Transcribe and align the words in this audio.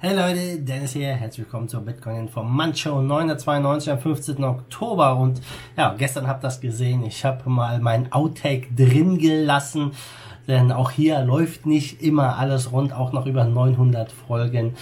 Hey 0.00 0.14
Leute, 0.14 0.60
Dennis 0.60 0.92
hier, 0.92 1.08
herzlich 1.08 1.44
willkommen 1.46 1.66
zur 1.66 1.80
Bitcoin 1.80 2.18
Informant-Show 2.18 3.02
992 3.02 3.90
am 3.90 3.98
15. 3.98 4.44
Oktober. 4.44 5.16
Und 5.16 5.40
ja, 5.76 5.92
gestern 5.98 6.28
habt 6.28 6.44
ihr 6.44 6.46
das 6.46 6.60
gesehen, 6.60 7.02
ich 7.04 7.24
habe 7.24 7.50
mal 7.50 7.80
mein 7.80 8.12
Outtake 8.12 8.68
drin 8.76 9.18
gelassen 9.18 9.90
denn 10.48 10.72
auch 10.72 10.90
hier 10.90 11.20
läuft 11.20 11.66
nicht 11.66 12.02
immer 12.02 12.38
alles 12.38 12.72
rund, 12.72 12.94
auch 12.94 13.12
noch 13.12 13.26
über 13.26 13.44
900 13.44 14.10
Folgen. 14.10 14.74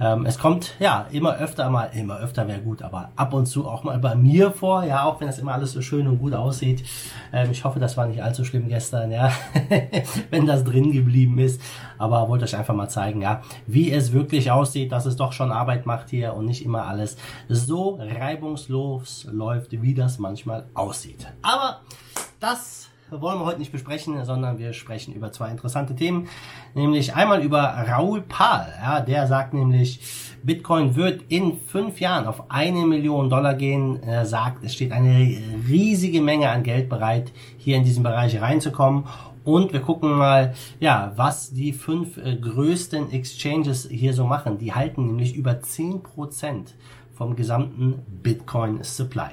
Ähm, 0.00 0.24
es 0.24 0.38
kommt 0.38 0.74
ja 0.80 1.06
immer 1.12 1.36
öfter 1.36 1.68
mal, 1.68 1.90
immer 1.94 2.18
öfter 2.18 2.48
wäre 2.48 2.60
gut, 2.60 2.82
aber 2.82 3.10
ab 3.14 3.34
und 3.34 3.44
zu 3.46 3.68
auch 3.68 3.84
mal 3.84 3.98
bei 3.98 4.14
mir 4.14 4.50
vor, 4.50 4.84
ja, 4.84 5.04
auch 5.04 5.20
wenn 5.20 5.28
es 5.28 5.38
immer 5.38 5.52
alles 5.52 5.72
so 5.72 5.82
schön 5.82 6.08
und 6.08 6.18
gut 6.18 6.32
aussieht. 6.32 6.84
Ähm, 7.32 7.50
ich 7.50 7.62
hoffe, 7.64 7.78
das 7.78 7.96
war 7.98 8.06
nicht 8.06 8.22
allzu 8.22 8.42
schlimm 8.44 8.68
gestern, 8.68 9.12
ja, 9.12 9.30
wenn 10.30 10.46
das 10.46 10.64
drin 10.64 10.92
geblieben 10.92 11.38
ist. 11.38 11.60
Aber 11.98 12.28
wollte 12.28 12.46
euch 12.46 12.56
einfach 12.56 12.74
mal 12.74 12.88
zeigen, 12.88 13.20
ja, 13.20 13.42
wie 13.66 13.92
es 13.92 14.12
wirklich 14.12 14.50
aussieht, 14.50 14.92
dass 14.92 15.04
es 15.04 15.16
doch 15.16 15.32
schon 15.32 15.52
Arbeit 15.52 15.84
macht 15.84 16.08
hier 16.08 16.34
und 16.34 16.46
nicht 16.46 16.64
immer 16.64 16.86
alles 16.86 17.18
so 17.48 18.00
reibungslos 18.00 19.28
läuft, 19.30 19.82
wie 19.82 19.94
das 19.94 20.18
manchmal 20.18 20.64
aussieht. 20.74 21.26
Aber 21.42 21.80
das 22.40 22.81
wollen 23.20 23.38
wir 23.38 23.44
heute 23.44 23.58
nicht 23.58 23.72
besprechen, 23.72 24.24
sondern 24.24 24.58
wir 24.58 24.72
sprechen 24.72 25.14
über 25.14 25.32
zwei 25.32 25.50
interessante 25.50 25.94
Themen, 25.94 26.28
nämlich 26.74 27.14
einmal 27.14 27.42
über 27.42 27.60
Raoul 27.60 28.22
Pahl. 28.22 28.72
Ja, 28.80 29.00
der 29.00 29.26
sagt 29.26 29.54
nämlich, 29.54 30.00
Bitcoin 30.42 30.96
wird 30.96 31.22
in 31.28 31.58
fünf 31.60 32.00
Jahren 32.00 32.26
auf 32.26 32.50
eine 32.50 32.86
Million 32.86 33.28
Dollar 33.28 33.54
gehen. 33.54 34.02
Er 34.02 34.26
sagt, 34.26 34.64
es 34.64 34.74
steht 34.74 34.92
eine 34.92 35.38
riesige 35.68 36.20
Menge 36.20 36.50
an 36.50 36.62
Geld 36.62 36.88
bereit, 36.88 37.32
hier 37.58 37.76
in 37.76 37.84
diesen 37.84 38.02
Bereich 38.02 38.40
reinzukommen. 38.40 39.04
Und 39.44 39.72
wir 39.72 39.80
gucken 39.80 40.12
mal, 40.12 40.54
ja, 40.78 41.12
was 41.16 41.52
die 41.52 41.72
fünf 41.72 42.16
äh, 42.16 42.36
größten 42.36 43.10
Exchanges 43.10 43.88
hier 43.90 44.14
so 44.14 44.24
machen. 44.24 44.58
Die 44.58 44.72
halten 44.72 45.06
nämlich 45.06 45.34
über 45.34 45.60
zehn 45.60 46.02
Prozent 46.02 46.74
vom 47.12 47.34
gesamten 47.34 48.02
Bitcoin 48.22 48.84
Supply. 48.84 49.30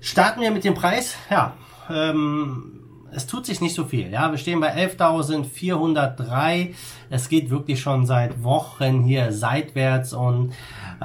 Starten 0.00 0.40
wir 0.40 0.50
mit 0.50 0.64
dem 0.64 0.74
Preis. 0.74 1.16
Ja, 1.30 1.54
ähm, 1.90 2.82
es 3.14 3.26
tut 3.26 3.44
sich 3.46 3.60
nicht 3.60 3.74
so 3.74 3.84
viel. 3.84 4.10
Ja, 4.10 4.30
wir 4.30 4.38
stehen 4.38 4.60
bei 4.60 4.74
11.403. 4.74 6.74
Es 7.10 7.28
geht 7.28 7.50
wirklich 7.50 7.80
schon 7.80 8.06
seit 8.06 8.42
Wochen 8.42 9.02
hier 9.02 9.32
seitwärts 9.32 10.14
und 10.14 10.54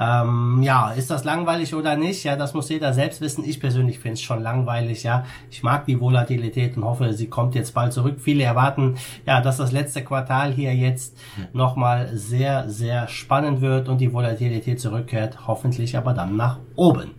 ähm, 0.00 0.62
ja, 0.62 0.92
ist 0.92 1.10
das 1.10 1.24
langweilig 1.24 1.74
oder 1.74 1.96
nicht? 1.96 2.24
Ja, 2.24 2.36
das 2.36 2.54
muss 2.54 2.70
jeder 2.70 2.94
selbst 2.94 3.20
wissen. 3.20 3.44
Ich 3.44 3.60
persönlich 3.60 3.98
finde 3.98 4.14
es 4.14 4.22
schon 4.22 4.42
langweilig. 4.42 5.02
Ja, 5.02 5.24
ich 5.50 5.62
mag 5.62 5.84
die 5.86 6.00
Volatilität 6.00 6.76
und 6.76 6.84
hoffe, 6.84 7.12
sie 7.12 7.28
kommt 7.28 7.54
jetzt 7.54 7.74
bald 7.74 7.92
zurück. 7.92 8.20
Viele 8.20 8.44
erwarten, 8.44 8.96
ja, 9.26 9.40
dass 9.40 9.58
das 9.58 9.72
letzte 9.72 10.02
Quartal 10.02 10.52
hier 10.52 10.74
jetzt 10.74 11.18
nochmal 11.52 12.10
sehr, 12.14 12.70
sehr 12.70 13.08
spannend 13.08 13.60
wird 13.60 13.88
und 13.88 14.00
die 14.00 14.12
Volatilität 14.12 14.80
zurückkehrt. 14.80 15.46
Hoffentlich 15.46 15.96
aber 15.96 16.14
dann 16.14 16.36
nach 16.36 16.58
oben. 16.74 17.10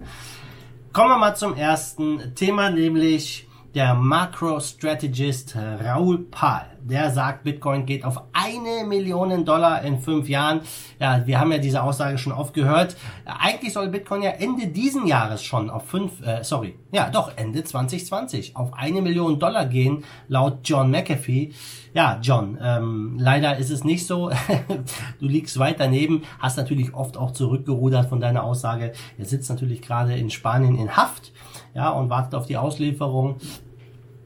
Kommen 0.93 1.09
wir 1.09 1.19
mal 1.19 1.35
zum 1.35 1.55
ersten 1.55 2.33
Thema, 2.33 2.71
nämlich 2.71 3.48
der 3.75 3.93
Macro-Strategist 3.93 5.55
Raoul 5.55 6.25
Pahl, 6.31 6.78
der 6.83 7.11
sagt, 7.11 7.43
Bitcoin 7.43 7.85
geht 7.85 8.03
auf 8.03 8.21
eine 8.33 8.85
Million 8.87 9.45
Dollar 9.45 9.81
in 9.83 9.99
fünf 9.99 10.29
Jahren. 10.29 10.61
Ja, 10.99 11.25
wir 11.25 11.39
haben 11.39 11.51
ja 11.51 11.57
diese 11.57 11.83
Aussage 11.83 12.17
schon 12.17 12.33
oft 12.33 12.53
gehört. 12.53 12.95
Eigentlich 13.25 13.73
soll 13.73 13.89
Bitcoin 13.89 14.21
ja 14.21 14.31
Ende 14.31 14.67
diesen 14.67 15.07
Jahres 15.07 15.43
schon 15.43 15.69
auf 15.69 15.85
fünf, 15.85 16.21
äh, 16.25 16.43
sorry, 16.43 16.75
ja 16.91 17.09
doch, 17.09 17.31
Ende 17.35 17.63
2020 17.63 18.55
auf 18.55 18.73
eine 18.73 19.01
Million 19.01 19.39
Dollar 19.39 19.65
gehen, 19.65 20.03
laut 20.27 20.59
John 20.63 20.91
McAfee. 20.91 21.53
Ja, 21.93 22.19
John, 22.21 22.57
ähm, 22.61 23.17
leider 23.19 23.57
ist 23.57 23.71
es 23.71 23.83
nicht 23.83 24.05
so. 24.05 24.29
du 25.19 25.25
liegst 25.25 25.57
weit 25.57 25.79
daneben, 25.79 26.23
hast 26.39 26.57
natürlich 26.57 26.93
oft 26.93 27.17
auch 27.17 27.31
zurückgerudert 27.31 28.07
von 28.09 28.19
deiner 28.19 28.43
Aussage. 28.43 28.93
Er 29.17 29.25
sitzt 29.25 29.49
natürlich 29.49 29.81
gerade 29.81 30.15
in 30.15 30.29
Spanien 30.29 30.75
in 30.75 30.95
Haft, 30.95 31.31
ja, 31.73 31.89
und 31.89 32.09
wartet 32.09 32.35
auf 32.35 32.45
die 32.45 32.57
Auslieferung 32.57 33.37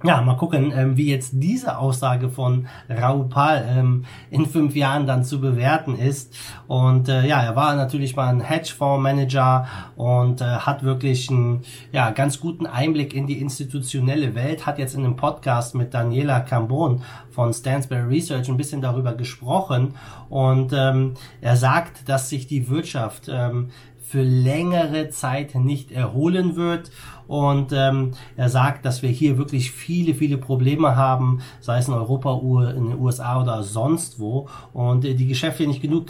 ja, 0.03 0.21
mal 0.21 0.35
gucken, 0.35 0.73
ähm, 0.75 0.97
wie 0.97 1.09
jetzt 1.09 1.31
diese 1.33 1.77
Aussage 1.77 2.29
von 2.29 2.67
Raoul 2.89 3.29
Pal 3.29 3.65
ähm, 3.67 4.05
in 4.29 4.45
fünf 4.45 4.75
Jahren 4.75 5.07
dann 5.07 5.23
zu 5.23 5.39
bewerten 5.39 5.97
ist. 5.97 6.35
Und 6.67 7.07
äh, 7.07 7.25
ja, 7.25 7.41
er 7.41 7.55
war 7.55 7.75
natürlich 7.75 8.15
mal 8.15 8.27
ein 8.27 8.41
Hedgefondsmanager 8.41 9.65
und 9.95 10.41
äh, 10.41 10.45
hat 10.45 10.83
wirklich 10.83 11.29
einen 11.29 11.61
ja, 11.91 12.11
ganz 12.11 12.39
guten 12.39 12.65
Einblick 12.65 13.13
in 13.13 13.27
die 13.27 13.39
institutionelle 13.39 14.35
Welt, 14.35 14.65
hat 14.65 14.77
jetzt 14.77 14.95
in 14.95 15.05
einem 15.05 15.15
Podcast 15.15 15.73
mit 15.73 15.93
Daniela 15.93 16.41
Cambon 16.41 17.01
von 17.31 17.53
Stansberry 17.53 18.15
Research 18.15 18.49
ein 18.49 18.57
bisschen 18.57 18.81
darüber 18.81 19.13
gesprochen 19.13 19.95
und 20.29 20.73
ähm, 20.73 21.13
er 21.41 21.55
sagt, 21.55 22.09
dass 22.09 22.29
sich 22.29 22.47
die 22.47 22.69
Wirtschaft 22.69 23.29
ähm, 23.29 23.69
für 24.03 24.21
längere 24.21 25.09
Zeit 25.09 25.55
nicht 25.55 25.91
erholen 25.91 26.55
wird. 26.55 26.91
Und 27.27 27.71
ähm, 27.71 28.11
er 28.35 28.49
sagt, 28.49 28.85
dass 28.85 29.01
wir 29.01 29.09
hier 29.09 29.37
wirklich 29.37 29.71
viele, 29.71 30.13
viele 30.13 30.37
Probleme 30.37 30.95
haben, 30.95 31.39
sei 31.61 31.77
es 31.79 31.87
in 31.87 31.93
Europa, 31.93 32.39
in 32.71 32.89
den 32.89 32.99
USA 32.99 33.41
oder 33.41 33.63
sonst 33.63 34.19
wo. 34.19 34.47
Und 34.73 35.05
äh, 35.05 35.15
die 35.15 35.27
Geschäfte 35.27 35.65
nicht 35.65 35.81
genug 35.81 36.07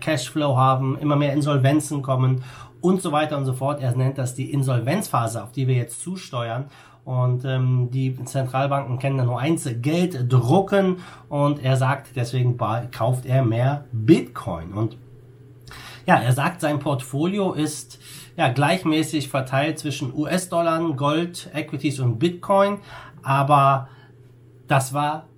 Cashflow 0.00 0.56
haben, 0.56 0.96
immer 0.98 1.16
mehr 1.16 1.32
Insolvenzen 1.32 2.02
kommen 2.02 2.42
und 2.80 3.02
so 3.02 3.12
weiter 3.12 3.36
und 3.36 3.44
so 3.44 3.54
fort. 3.54 3.80
Er 3.80 3.94
nennt 3.96 4.18
das 4.18 4.34
die 4.34 4.52
Insolvenzphase, 4.52 5.42
auf 5.42 5.52
die 5.52 5.66
wir 5.66 5.74
jetzt 5.74 6.00
zusteuern. 6.02 6.66
Und 7.04 7.44
ähm, 7.44 7.88
die 7.90 8.14
Zentralbanken 8.24 8.98
kennen 8.98 9.18
da 9.18 9.24
nur 9.24 9.40
eins, 9.40 9.68
Geld 9.80 10.32
drucken. 10.32 10.98
Und 11.28 11.62
er 11.62 11.76
sagt, 11.76 12.14
deswegen 12.14 12.56
kauft 12.92 13.26
er 13.26 13.44
mehr 13.44 13.84
Bitcoin. 13.92 14.72
Und 14.72 14.96
ja, 16.06 16.16
er 16.16 16.32
sagt, 16.32 16.60
sein 16.60 16.78
Portfolio 16.78 17.52
ist 17.52 17.98
ja 18.36 18.48
gleichmäßig 18.48 19.28
verteilt 19.28 19.78
zwischen 19.78 20.14
US-Dollar, 20.14 20.80
Gold, 20.94 21.50
Equities 21.54 22.00
und 22.00 22.18
Bitcoin, 22.18 22.78
aber 23.22 23.88
das 24.66 24.92
war 24.92 25.28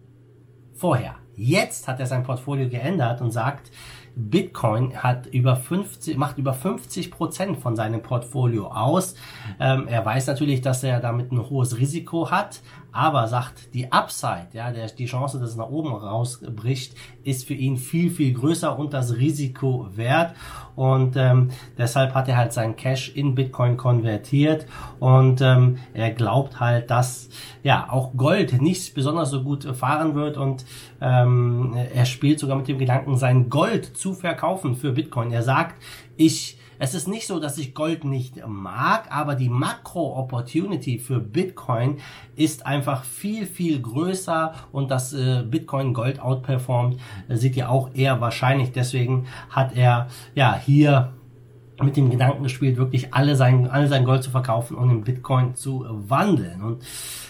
vorher. 0.74 1.16
Jetzt 1.36 1.88
hat 1.88 2.00
er 2.00 2.06
sein 2.06 2.22
Portfolio 2.22 2.68
geändert 2.68 3.20
und 3.20 3.30
sagt, 3.30 3.70
Bitcoin 4.16 5.02
hat 5.02 5.26
über 5.26 5.56
50, 5.56 6.16
macht 6.16 6.38
über 6.38 6.54
50 6.54 7.10
Prozent 7.10 7.58
von 7.58 7.74
seinem 7.74 8.00
Portfolio 8.00 8.68
aus. 8.68 9.16
Ähm, 9.58 9.88
er 9.88 10.04
weiß 10.04 10.28
natürlich, 10.28 10.60
dass 10.60 10.84
er 10.84 11.00
damit 11.00 11.32
ein 11.32 11.50
hohes 11.50 11.78
Risiko 11.78 12.30
hat, 12.30 12.60
aber 12.94 13.26
sagt, 13.26 13.74
die 13.74 13.90
Upside, 13.90 14.46
ja, 14.52 14.70
der, 14.70 14.86
die 14.86 15.06
Chance, 15.06 15.40
dass 15.40 15.50
es 15.50 15.56
nach 15.56 15.68
oben 15.68 15.92
rausbricht, 15.92 16.94
ist 17.24 17.44
für 17.44 17.54
ihn 17.54 17.76
viel, 17.76 18.08
viel 18.08 18.32
größer 18.32 18.78
und 18.78 18.94
das 18.94 19.16
Risiko 19.16 19.88
wert. 19.96 20.34
Und 20.76 21.16
ähm, 21.16 21.50
deshalb 21.76 22.14
hat 22.14 22.28
er 22.28 22.36
halt 22.36 22.52
sein 22.52 22.76
Cash 22.76 23.10
in 23.14 23.34
Bitcoin 23.34 23.76
konvertiert 23.76 24.66
und 25.00 25.40
ähm, 25.40 25.78
er 25.92 26.10
glaubt 26.10 26.60
halt, 26.60 26.90
dass 26.90 27.28
ja 27.62 27.88
auch 27.90 28.16
Gold 28.16 28.60
nicht 28.60 28.94
besonders 28.94 29.30
so 29.30 29.42
gut 29.42 29.64
fahren 29.76 30.14
wird 30.14 30.36
und 30.36 30.64
ähm, 31.00 31.76
er 31.94 32.06
spielt 32.06 32.38
sogar 32.38 32.56
mit 32.56 32.68
dem 32.68 32.78
Gedanken, 32.78 33.16
sein 33.16 33.50
Gold 33.50 33.96
zu 33.96 34.14
verkaufen 34.14 34.74
für 34.76 34.92
Bitcoin. 34.92 35.30
Er 35.32 35.42
sagt, 35.42 35.80
ich 36.16 36.58
es 36.78 36.94
ist 36.94 37.08
nicht 37.08 37.26
so, 37.26 37.40
dass 37.40 37.58
ich 37.58 37.74
Gold 37.74 38.04
nicht 38.04 38.46
mag, 38.46 39.06
aber 39.10 39.34
die 39.34 39.48
Makro-Opportunity 39.48 40.98
für 40.98 41.20
Bitcoin 41.20 41.98
ist 42.36 42.66
einfach 42.66 43.04
viel, 43.04 43.46
viel 43.46 43.80
größer 43.80 44.54
und 44.72 44.90
dass 44.90 45.12
äh, 45.12 45.42
Bitcoin 45.42 45.94
Gold 45.94 46.20
outperformt, 46.20 47.00
äh, 47.28 47.36
sieht 47.36 47.56
ja 47.56 47.68
auch 47.68 47.94
eher 47.94 48.20
wahrscheinlich. 48.20 48.72
Deswegen 48.72 49.26
hat 49.50 49.76
er 49.76 50.08
ja 50.34 50.54
hier 50.56 51.12
mit 51.82 51.96
dem 51.96 52.10
Gedanken 52.10 52.42
gespielt, 52.42 52.76
wirklich 52.76 53.12
alle 53.12 53.36
sein, 53.36 53.68
alle 53.68 53.88
sein 53.88 54.04
Gold 54.04 54.22
zu 54.22 54.30
verkaufen 54.30 54.76
und 54.76 54.90
in 54.90 55.02
Bitcoin 55.02 55.54
zu 55.54 55.84
wandeln. 55.88 56.62
Und 56.62 56.82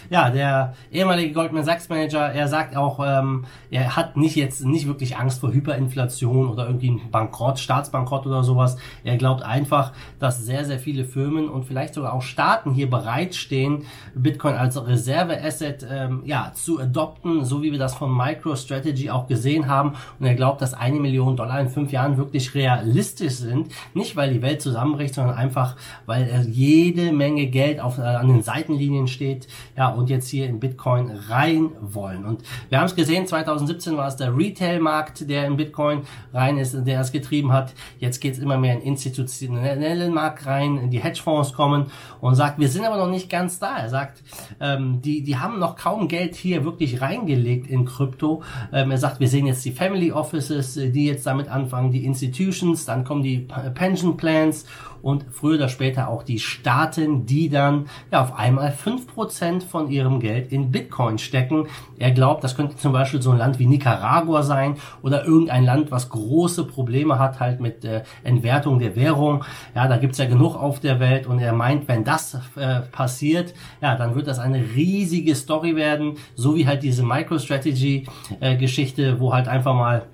ja, 0.09 0.29
der 0.29 0.75
ehemalige 0.91 1.33
Goldman 1.33 1.63
Sachs 1.63 1.89
Manager, 1.89 2.31
er 2.31 2.47
sagt 2.47 2.75
auch, 2.75 2.99
ähm, 3.03 3.45
er 3.71 3.95
hat 3.95 4.17
nicht 4.17 4.35
jetzt 4.35 4.63
nicht 4.63 4.87
wirklich 4.87 5.17
Angst 5.17 5.39
vor 5.41 5.51
Hyperinflation 5.51 6.47
oder 6.47 6.67
irgendwie 6.67 6.91
ein 6.91 7.01
Bankrott, 7.11 7.59
Staatsbankrott 7.59 8.27
oder 8.27 8.43
sowas. 8.43 8.77
Er 9.03 9.17
glaubt 9.17 9.41
einfach, 9.41 9.93
dass 10.19 10.45
sehr, 10.45 10.63
sehr 10.65 10.79
viele 10.79 11.05
Firmen 11.05 11.49
und 11.49 11.65
vielleicht 11.65 11.95
sogar 11.95 12.13
auch 12.13 12.21
Staaten 12.21 12.71
hier 12.71 12.89
bereitstehen, 12.89 13.83
Bitcoin 14.13 14.55
als 14.55 14.75
Reserve-Asset 14.85 15.87
ähm, 15.89 16.21
ja, 16.25 16.51
zu 16.53 16.79
adopten, 16.79 17.43
so 17.43 17.63
wie 17.63 17.71
wir 17.71 17.79
das 17.79 17.95
von 17.95 18.15
MicroStrategy 18.15 19.09
auch 19.09 19.27
gesehen 19.27 19.67
haben. 19.67 19.93
Und 20.19 20.25
er 20.27 20.35
glaubt, 20.35 20.61
dass 20.61 20.73
eine 20.73 20.99
Million 20.99 21.35
Dollar 21.35 21.59
in 21.59 21.69
fünf 21.69 21.91
Jahren 21.91 22.17
wirklich 22.17 22.53
realistisch 22.53 23.35
sind. 23.35 23.69
Nicht, 23.93 24.15
weil 24.15 24.34
die 24.35 24.41
Welt 24.41 24.61
zusammenbricht, 24.61 25.13
sondern 25.13 25.35
einfach, 25.35 25.75
weil 26.05 26.45
jede 26.49 27.11
Menge 27.11 27.47
Geld 27.47 27.79
auf, 27.79 27.97
äh, 27.97 28.01
an 28.01 28.27
den 28.27 28.43
Seitenlinien 28.43 29.07
steht, 29.07 29.47
ja, 29.77 29.89
und 29.89 30.09
jetzt 30.09 30.29
hier 30.29 30.47
in 30.47 30.59
Bitcoin 30.59 31.11
rein 31.29 31.71
wollen. 31.81 32.25
Und 32.25 32.43
wir 32.69 32.79
haben 32.79 32.85
es 32.85 32.95
gesehen, 32.95 33.27
2017 33.27 33.97
war 33.97 34.07
es 34.07 34.15
der 34.15 34.35
Retail-Markt, 34.35 35.29
der 35.29 35.45
in 35.45 35.57
Bitcoin 35.57 36.01
rein 36.33 36.57
ist, 36.57 36.75
der 36.85 37.01
es 37.01 37.11
getrieben 37.11 37.51
hat. 37.51 37.73
Jetzt 37.99 38.19
geht 38.19 38.33
es 38.33 38.39
immer 38.39 38.57
mehr 38.57 38.73
in 38.73 38.81
institutionellen 38.81 40.13
Markt 40.13 40.45
rein, 40.45 40.89
die 40.89 40.99
Hedgefonds 40.99 41.53
kommen 41.53 41.87
und 42.21 42.35
sagt, 42.35 42.59
wir 42.59 42.69
sind 42.69 42.85
aber 42.85 42.97
noch 42.97 43.09
nicht 43.09 43.29
ganz 43.29 43.59
da. 43.59 43.77
Er 43.77 43.89
sagt, 43.89 44.23
ähm, 44.59 45.01
die, 45.01 45.23
die 45.23 45.37
haben 45.37 45.59
noch 45.59 45.75
kaum 45.75 46.07
Geld 46.07 46.35
hier 46.35 46.63
wirklich 46.65 47.01
reingelegt 47.01 47.67
in 47.67 47.85
Krypto. 47.85 48.43
Ähm, 48.73 48.91
er 48.91 48.97
sagt, 48.97 49.19
wir 49.19 49.27
sehen 49.27 49.47
jetzt 49.47 49.63
die 49.65 49.71
Family 49.71 50.11
Offices, 50.11 50.77
äh, 50.77 50.89
die 50.89 51.05
jetzt 51.05 51.25
damit 51.25 51.47
anfangen, 51.47 51.91
die 51.91 52.05
Institutions, 52.05 52.85
dann 52.85 53.03
kommen 53.03 53.23
die 53.23 53.47
Pension 53.73 54.17
Plans 54.25 54.65
und 55.03 55.25
früher 55.31 55.57
oder 55.57 55.69
später 55.69 56.09
auch 56.09 56.23
die 56.23 56.39
Staaten, 56.39 57.27
die 57.27 57.49
dann 57.49 57.85
ja 58.11 58.23
auf 58.23 58.35
einmal 58.35 58.71
fünf 58.71 59.13
Prozent 59.13 59.63
von 59.63 59.91
ihrem 59.91 60.19
Geld 60.19 60.51
in 60.51 60.71
Bitcoin 60.71 61.19
stecken. 61.19 61.67
Er 61.99 62.09
glaubt, 62.09 62.43
das 62.43 62.55
könnte 62.55 62.75
zum 62.75 62.91
Beispiel 62.91 63.21
so 63.21 63.29
ein 63.29 63.37
Land 63.37 63.59
wie 63.59 63.67
Nicaragua 63.67 64.41
sein 64.41 64.77
oder 65.03 65.23
irgendein 65.23 65.63
Land, 65.63 65.91
was 65.91 66.09
große 66.09 66.63
Probleme 66.63 67.19
hat 67.19 67.39
halt 67.39 67.59
mit 67.59 67.85
äh, 67.85 68.01
Entwertung 68.23 68.79
der 68.79 68.95
Währung. 68.95 69.45
Ja, 69.75 69.87
da 69.87 69.97
gibt's 69.97 70.17
ja 70.17 70.25
genug 70.25 70.55
auf 70.55 70.79
der 70.79 70.99
Welt 70.99 71.27
und 71.27 71.37
er 71.37 71.53
meint, 71.53 71.87
wenn 71.87 72.03
das 72.03 72.39
äh, 72.55 72.79
passiert, 72.91 73.53
ja, 73.81 73.95
dann 73.95 74.15
wird 74.15 74.25
das 74.25 74.39
eine 74.39 74.57
riesige 74.57 75.35
Story 75.35 75.75
werden, 75.75 76.15
so 76.33 76.55
wie 76.55 76.65
halt 76.65 76.81
diese 76.81 77.03
MicroStrategy-Geschichte, 77.03 79.03
äh, 79.03 79.19
wo 79.19 79.33
halt 79.33 79.47
einfach 79.47 79.75
mal 79.75 80.07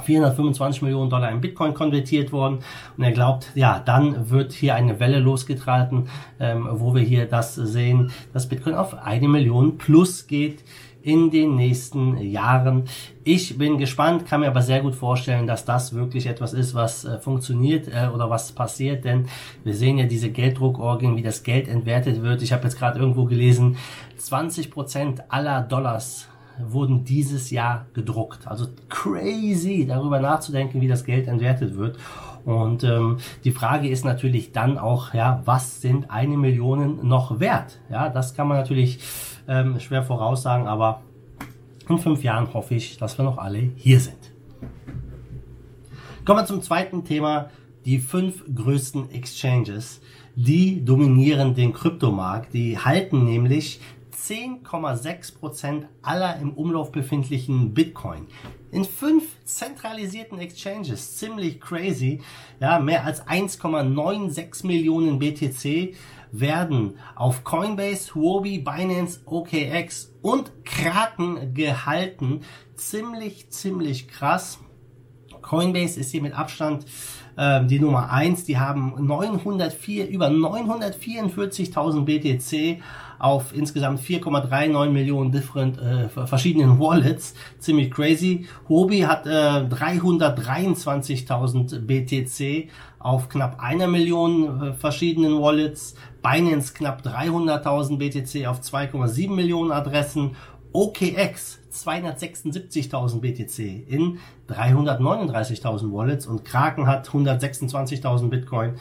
425 0.00 0.82
Millionen 0.82 1.10
Dollar 1.10 1.30
in 1.30 1.40
Bitcoin 1.40 1.74
konvertiert 1.74 2.32
worden 2.32 2.58
und 2.96 3.04
er 3.04 3.12
glaubt, 3.12 3.50
ja, 3.54 3.80
dann 3.84 4.30
wird 4.30 4.52
hier 4.52 4.74
eine 4.74 5.00
Welle 5.00 5.18
losgetreten, 5.18 6.08
ähm, 6.40 6.68
wo 6.70 6.94
wir 6.94 7.02
hier 7.02 7.26
das 7.26 7.54
sehen, 7.54 8.10
dass 8.32 8.48
Bitcoin 8.48 8.74
auf 8.74 8.94
eine 8.94 9.28
Million 9.28 9.78
plus 9.78 10.26
geht 10.26 10.64
in 11.02 11.30
den 11.30 11.56
nächsten 11.56 12.18
Jahren. 12.18 12.84
Ich 13.24 13.56
bin 13.56 13.78
gespannt, 13.78 14.26
kann 14.26 14.40
mir 14.40 14.48
aber 14.48 14.62
sehr 14.62 14.80
gut 14.80 14.94
vorstellen, 14.94 15.46
dass 15.46 15.64
das 15.64 15.94
wirklich 15.94 16.26
etwas 16.26 16.52
ist, 16.52 16.74
was 16.74 17.04
äh, 17.04 17.18
funktioniert 17.18 17.88
äh, 17.88 18.08
oder 18.12 18.28
was 18.28 18.52
passiert, 18.52 19.04
denn 19.04 19.26
wir 19.64 19.74
sehen 19.74 19.98
ja 19.98 20.06
diese 20.06 20.30
Gelddruckorgien, 20.30 21.16
wie 21.16 21.22
das 21.22 21.42
Geld 21.42 21.68
entwertet 21.68 22.22
wird. 22.22 22.42
Ich 22.42 22.52
habe 22.52 22.64
jetzt 22.64 22.78
gerade 22.78 22.98
irgendwo 22.98 23.24
gelesen, 23.24 23.76
20 24.18 24.70
Prozent 24.70 25.22
aller 25.30 25.62
Dollars 25.62 26.28
wurden 26.66 27.04
dieses 27.04 27.50
Jahr 27.50 27.86
gedruckt. 27.92 28.46
Also 28.46 28.66
crazy, 28.88 29.86
darüber 29.86 30.20
nachzudenken, 30.20 30.80
wie 30.80 30.88
das 30.88 31.04
Geld 31.04 31.28
entwertet 31.28 31.76
wird. 31.76 31.98
Und 32.44 32.84
ähm, 32.84 33.18
die 33.44 33.50
Frage 33.50 33.88
ist 33.88 34.04
natürlich 34.04 34.52
dann 34.52 34.78
auch, 34.78 35.12
ja, 35.12 35.42
was 35.44 35.80
sind 35.80 36.10
eine 36.10 36.36
Million 36.36 37.06
noch 37.06 37.40
wert? 37.40 37.78
Ja, 37.90 38.08
das 38.08 38.34
kann 38.34 38.48
man 38.48 38.56
natürlich 38.56 39.00
ähm, 39.46 39.78
schwer 39.80 40.02
voraussagen, 40.02 40.66
aber 40.66 41.02
in 41.88 41.98
fünf 41.98 42.22
Jahren 42.22 42.52
hoffe 42.52 42.74
ich, 42.74 42.98
dass 42.98 43.18
wir 43.18 43.24
noch 43.24 43.38
alle 43.38 43.58
hier 43.76 44.00
sind. 44.00 44.32
Kommen 46.24 46.40
wir 46.40 46.46
zum 46.46 46.62
zweiten 46.62 47.04
Thema, 47.04 47.50
die 47.84 47.98
fünf 47.98 48.44
größten 48.54 49.10
Exchanges. 49.10 50.00
Die 50.36 50.84
dominieren 50.84 51.54
den 51.54 51.72
Kryptomarkt. 51.72 52.52
Die 52.52 52.78
halten 52.78 53.24
nämlich 53.24 53.80
10,6% 54.26 55.84
aller 56.02 56.38
im 56.38 56.52
Umlauf 56.54 56.92
befindlichen 56.92 57.74
Bitcoin. 57.74 58.26
In 58.70 58.84
fünf 58.84 59.24
zentralisierten 59.44 60.38
Exchanges, 60.38 61.16
ziemlich 61.16 61.60
crazy, 61.60 62.20
ja, 62.60 62.78
mehr 62.78 63.04
als 63.04 63.26
1,96 63.26 64.66
Millionen 64.66 65.18
BTC 65.18 65.94
werden 66.32 66.98
auf 67.14 67.44
Coinbase, 67.44 68.14
Huobi, 68.14 68.58
Binance, 68.58 69.20
OKX 69.24 70.14
und 70.20 70.64
Kraken 70.64 71.54
gehalten. 71.54 72.40
Ziemlich, 72.74 73.50
ziemlich 73.50 74.08
krass. 74.08 74.58
Coinbase 75.48 75.98
ist 75.98 76.10
hier 76.10 76.22
mit 76.22 76.38
Abstand 76.38 76.84
äh, 77.36 77.64
die 77.64 77.80
Nummer 77.80 78.10
eins. 78.10 78.44
Die 78.44 78.58
haben 78.58 78.94
904, 78.98 80.08
über 80.08 80.28
944.000 80.28 82.04
BTC 82.04 82.82
auf 83.18 83.56
insgesamt 83.56 84.00
4,39 84.00 84.90
Millionen 84.90 85.32
different, 85.32 85.78
äh, 85.78 86.08
verschiedenen 86.08 86.78
Wallets. 86.78 87.34
Ziemlich 87.58 87.90
crazy. 87.90 88.46
Huobi 88.68 89.00
hat 89.00 89.26
äh, 89.26 89.30
323.000 89.30 91.80
BTC 91.80 92.68
auf 92.98 93.28
knapp 93.28 93.60
einer 93.60 93.86
Million 93.86 94.62
äh, 94.62 94.72
verschiedenen 94.74 95.40
Wallets. 95.40 95.94
Binance 96.22 96.74
knapp 96.74 97.02
300.000 97.02 97.98
BTC 97.98 98.46
auf 98.46 98.60
2,7 98.60 99.30
Millionen 99.30 99.72
Adressen. 99.72 100.36
OKX 100.72 101.58
276.000 101.72 103.20
BTC 103.20 103.88
in 103.88 104.18
339.000 104.48 105.92
Wallets 105.92 106.26
und 106.26 106.44
Kraken 106.44 106.86
hat 106.86 107.08
126.000 107.08 108.28
Bitcoin 108.28 108.74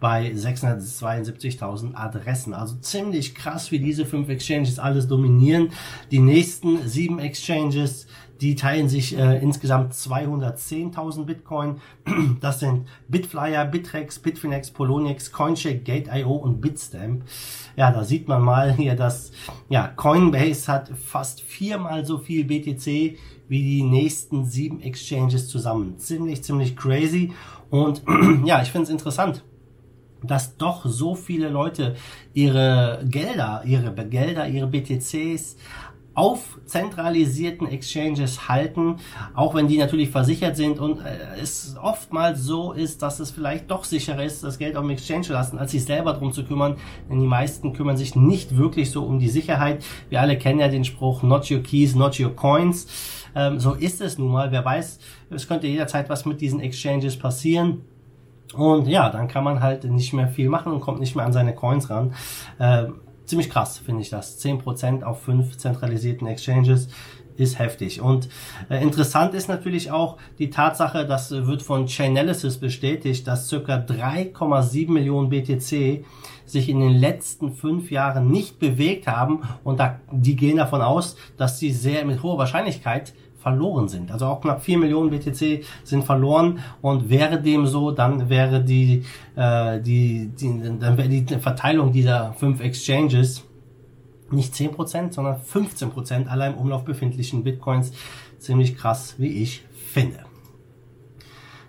bei 0.00 0.32
672.000 0.32 1.94
Adressen. 1.94 2.52
Also 2.52 2.76
ziemlich 2.76 3.34
krass, 3.34 3.70
wie 3.70 3.78
diese 3.78 4.04
fünf 4.04 4.28
Exchanges 4.28 4.78
alles 4.78 5.08
dominieren. 5.08 5.70
Die 6.10 6.18
nächsten 6.18 6.86
sieben 6.86 7.18
Exchanges, 7.18 8.06
die 8.40 8.56
teilen 8.56 8.88
sich 8.88 9.16
äh, 9.16 9.38
insgesamt 9.38 9.92
210.000 9.92 11.24
Bitcoin. 11.24 11.80
Das 12.40 12.60
sind 12.60 12.86
Bitflyer, 13.08 13.64
Bittrex, 13.64 14.18
Bitfinex, 14.18 14.70
Poloniex, 14.70 15.32
Coincheck, 15.32 15.84
Gate.io 15.84 16.32
und 16.32 16.60
Bitstamp. 16.60 17.22
Ja, 17.76 17.90
da 17.90 18.04
sieht 18.04 18.28
man 18.28 18.42
mal 18.42 18.72
hier, 18.74 18.96
dass 18.96 19.32
ja, 19.68 19.88
Coinbase 19.88 20.70
hat 20.70 20.90
fast 20.90 21.40
viermal 21.40 22.04
so 22.04 22.18
viel 22.18 22.44
BTC 22.44 23.16
wie 23.48 23.62
die 23.62 23.82
nächsten 23.82 24.44
sieben 24.44 24.80
Exchanges 24.80 25.48
zusammen. 25.48 25.98
Ziemlich, 25.98 26.42
ziemlich 26.42 26.76
crazy. 26.76 27.32
Und 27.70 28.02
ja, 28.44 28.62
ich 28.62 28.70
finde 28.70 28.84
es 28.84 28.90
interessant 28.90 29.44
dass 30.26 30.56
doch 30.56 30.86
so 30.86 31.14
viele 31.14 31.50
Leute 31.50 31.96
ihre 32.32 33.04
Gelder, 33.04 33.62
ihre 33.66 33.92
Gelder, 34.06 34.48
ihre 34.48 34.66
BTCs 34.66 35.56
auf 36.14 36.58
zentralisierten 36.64 37.66
Exchanges 37.66 38.48
halten, 38.48 38.96
auch 39.34 39.54
wenn 39.54 39.66
die 39.66 39.78
natürlich 39.78 40.10
versichert 40.10 40.56
sind 40.56 40.78
und 40.78 41.00
äh, 41.00 41.40
es 41.40 41.76
oftmals 41.80 42.40
so 42.40 42.72
ist, 42.72 43.02
dass 43.02 43.20
es 43.20 43.30
vielleicht 43.30 43.70
doch 43.70 43.84
sicherer 43.84 44.24
ist, 44.24 44.44
das 44.44 44.58
Geld 44.58 44.76
auf 44.76 44.82
dem 44.82 44.90
Exchange 44.90 45.22
zu 45.22 45.32
lassen, 45.32 45.58
als 45.58 45.72
sich 45.72 45.84
selber 45.84 46.12
drum 46.12 46.32
zu 46.32 46.44
kümmern, 46.44 46.76
denn 47.10 47.20
die 47.20 47.26
meisten 47.26 47.72
kümmern 47.72 47.96
sich 47.96 48.14
nicht 48.14 48.56
wirklich 48.56 48.90
so 48.90 49.04
um 49.04 49.18
die 49.18 49.28
Sicherheit. 49.28 49.84
Wir 50.08 50.20
alle 50.20 50.38
kennen 50.38 50.60
ja 50.60 50.68
den 50.68 50.84
Spruch, 50.84 51.22
not 51.22 51.50
your 51.50 51.62
keys, 51.62 51.94
not 51.94 52.18
your 52.20 52.34
coins. 52.34 52.86
Ähm, 53.34 53.58
so 53.58 53.72
ist 53.72 54.00
es 54.00 54.16
nun 54.16 54.30
mal. 54.30 54.52
Wer 54.52 54.64
weiß, 54.64 55.00
es 55.30 55.48
könnte 55.48 55.66
jederzeit 55.66 56.08
was 56.08 56.24
mit 56.24 56.40
diesen 56.40 56.60
Exchanges 56.60 57.18
passieren. 57.18 57.82
Und 58.54 58.86
ja, 58.86 59.10
dann 59.10 59.26
kann 59.26 59.42
man 59.42 59.60
halt 59.60 59.84
nicht 59.84 60.12
mehr 60.12 60.28
viel 60.28 60.48
machen 60.48 60.72
und 60.72 60.80
kommt 60.80 61.00
nicht 61.00 61.16
mehr 61.16 61.24
an 61.24 61.32
seine 61.32 61.54
Coins 61.54 61.90
ran. 61.90 62.14
Äh, 62.58 62.86
ziemlich 63.26 63.50
krass, 63.50 63.78
finde 63.78 64.02
ich 64.02 64.10
das. 64.10 64.40
10% 64.42 65.02
auf 65.02 65.22
fünf 65.22 65.56
zentralisierten 65.56 66.26
Exchanges 66.26 66.88
ist 67.36 67.58
heftig. 67.58 68.00
Und 68.00 68.28
äh, 68.68 68.82
interessant 68.82 69.34
ist 69.34 69.48
natürlich 69.48 69.90
auch 69.90 70.18
die 70.38 70.50
Tatsache, 70.50 71.06
das 71.06 71.30
wird 71.30 71.62
von 71.62 71.88
Chainalysis 71.88 72.58
bestätigt, 72.58 73.26
dass 73.26 73.48
circa 73.48 73.76
3,7 73.76 74.90
Millionen 74.90 75.30
BTC 75.30 76.04
sich 76.46 76.68
in 76.68 76.80
den 76.80 76.92
letzten 76.92 77.52
fünf 77.52 77.90
Jahren 77.90 78.30
nicht 78.30 78.58
bewegt 78.58 79.06
haben. 79.06 79.42
Und 79.64 79.80
da, 79.80 80.00
die 80.12 80.36
gehen 80.36 80.58
davon 80.58 80.82
aus, 80.82 81.16
dass 81.36 81.58
sie 81.58 81.72
sehr 81.72 82.04
mit 82.04 82.22
hoher 82.22 82.38
Wahrscheinlichkeit 82.38 83.14
verloren 83.44 83.88
sind. 83.88 84.10
Also 84.10 84.24
auch 84.26 84.40
knapp 84.40 84.62
4 84.62 84.78
Millionen 84.78 85.10
BTC 85.10 85.64
sind 85.84 86.04
verloren 86.04 86.60
und 86.80 87.10
wäre 87.10 87.40
dem 87.40 87.66
so, 87.66 87.90
dann 87.90 88.30
wäre 88.30 88.64
die, 88.64 89.04
äh, 89.36 89.80
die, 89.80 90.28
die, 90.28 90.78
dann 90.80 90.96
wäre 90.96 91.08
die 91.10 91.26
Verteilung 91.38 91.92
dieser 91.92 92.32
fünf 92.32 92.60
Exchanges 92.60 93.44
nicht 94.30 94.54
10%, 94.54 95.12
sondern 95.12 95.36
15% 95.36 96.26
aller 96.26 96.46
im 96.48 96.54
Umlauf 96.54 96.84
befindlichen 96.84 97.44
Bitcoins. 97.44 97.92
Ziemlich 98.38 98.76
krass, 98.76 99.16
wie 99.18 99.42
ich 99.42 99.62
finde. 99.92 100.20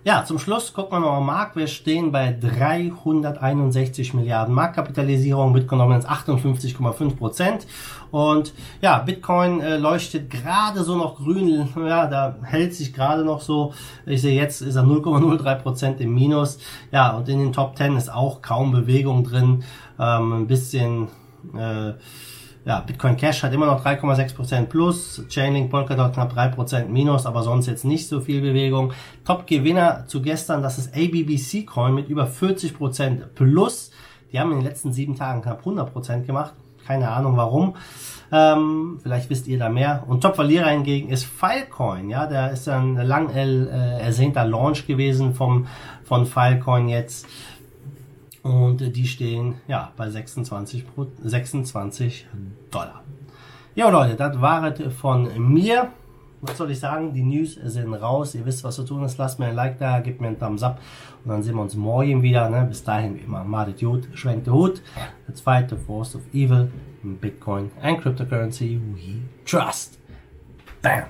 Ja, 0.06 0.24
zum 0.24 0.38
Schluss 0.38 0.72
gucken 0.72 0.92
wir 0.92 1.00
noch 1.00 1.14
am 1.14 1.26
Markt. 1.26 1.56
Wir 1.56 1.66
stehen 1.66 2.12
bei 2.12 2.30
361 2.30 4.14
Milliarden 4.14 4.54
Marktkapitalisierung, 4.54 5.52
Bitcoin 5.52 5.80
Dominance 5.80 6.08
58,5 6.08 7.16
Prozent. 7.16 7.66
Und 8.12 8.54
ja, 8.80 9.00
Bitcoin 9.00 9.60
äh, 9.60 9.78
leuchtet 9.78 10.30
gerade 10.30 10.84
so 10.84 10.94
noch 10.94 11.16
grün. 11.16 11.70
Ja, 11.74 12.06
da 12.06 12.36
hält 12.44 12.72
sich 12.72 12.94
gerade 12.94 13.24
noch 13.24 13.40
so. 13.40 13.74
Ich 14.06 14.22
sehe 14.22 14.40
jetzt 14.40 14.60
ist 14.60 14.76
er 14.76 14.84
0,03 14.84 15.54
Prozent 15.56 16.00
im 16.00 16.14
Minus. 16.14 16.60
Ja, 16.92 17.16
und 17.16 17.28
in 17.28 17.40
den 17.40 17.52
Top 17.52 17.76
10 17.76 17.96
ist 17.96 18.08
auch 18.08 18.42
kaum 18.42 18.70
Bewegung 18.70 19.24
drin. 19.24 19.64
Ähm, 19.98 20.32
ein 20.34 20.46
bisschen 20.46 21.08
äh, 21.52 21.94
ja, 22.66 22.80
Bitcoin 22.80 23.16
Cash 23.16 23.44
hat 23.44 23.52
immer 23.52 23.66
noch 23.66 23.84
3,6% 23.84 24.64
plus, 24.64 25.22
Chainlink 25.28 25.70
Polkadot 25.70 26.14
knapp 26.14 26.36
3% 26.36 26.88
minus, 26.88 27.24
aber 27.24 27.44
sonst 27.44 27.68
jetzt 27.68 27.84
nicht 27.84 28.08
so 28.08 28.20
viel 28.20 28.40
Bewegung. 28.40 28.92
Top-Gewinner 29.24 30.06
zu 30.08 30.20
gestern, 30.20 30.64
das 30.64 30.76
ist 30.76 30.92
ABBC 30.92 31.64
Coin 31.64 31.94
mit 31.94 32.08
über 32.08 32.26
40% 32.26 33.26
plus. 33.36 33.92
Die 34.32 34.40
haben 34.40 34.50
in 34.50 34.58
den 34.58 34.66
letzten 34.66 34.92
sieben 34.92 35.14
Tagen 35.14 35.42
knapp 35.42 35.64
100% 35.64 36.22
gemacht. 36.22 36.54
Keine 36.84 37.08
Ahnung 37.08 37.36
warum. 37.36 37.76
Ähm, 38.32 38.98
vielleicht 39.00 39.30
wisst 39.30 39.46
ihr 39.46 39.60
da 39.60 39.68
mehr. 39.68 40.02
Und 40.08 40.22
Top-Verlierer 40.22 40.70
hingegen 40.70 41.08
ist 41.08 41.24
Filecoin. 41.24 42.10
Ja, 42.10 42.26
der 42.26 42.50
ist 42.50 42.68
ein 42.68 42.96
lang 42.96 43.30
äh, 43.30 44.00
ersehnter 44.00 44.44
Launch 44.44 44.88
gewesen 44.88 45.34
vom, 45.34 45.68
von 46.02 46.26
Filecoin 46.26 46.88
jetzt. 46.88 47.28
Und 48.46 48.96
die 48.96 49.06
stehen 49.06 49.54
ja 49.66 49.92
bei 49.96 50.08
26, 50.08 50.84
26 51.22 52.26
Dollar. 52.70 53.02
Ja 53.74 53.88
Leute, 53.90 54.14
das 54.14 54.40
war 54.40 54.64
es 54.64 54.94
von 54.94 55.28
mir. 55.52 55.90
Was 56.42 56.58
soll 56.58 56.70
ich 56.70 56.78
sagen? 56.78 57.12
Die 57.12 57.22
News 57.22 57.54
sind 57.54 57.92
raus. 57.94 58.34
Ihr 58.34 58.44
wisst, 58.46 58.62
was 58.62 58.76
zu 58.76 58.84
tun 58.84 59.02
ist. 59.04 59.18
Lasst 59.18 59.38
mir 59.38 59.46
ein 59.46 59.54
Like 59.54 59.78
da, 59.78 60.00
gebt 60.00 60.20
mir 60.20 60.28
einen 60.28 60.38
Thumbs 60.38 60.62
up. 60.62 60.80
Und 61.24 61.30
dann 61.30 61.42
sehen 61.42 61.56
wir 61.56 61.62
uns 61.62 61.74
morgen 61.74 62.22
wieder. 62.22 62.48
Ne? 62.48 62.66
Bis 62.68 62.84
dahin 62.84 63.16
wie 63.16 63.20
immer. 63.20 63.42
Madet 63.42 63.80
gut, 63.80 64.08
schwenkt 64.14 64.46
der 64.46 64.54
Hut. 64.54 64.82
Let's 65.26 65.42
the 65.70 65.76
force 65.76 66.14
of 66.14 66.22
evil. 66.32 66.70
Bitcoin 67.20 67.70
and 67.82 68.00
cryptocurrency 68.00 68.80
we 68.94 69.22
trust. 69.44 69.98
Bam. 70.82 71.04